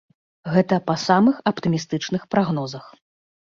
[0.53, 2.85] Гэта па самых аптымістычных прагнозах.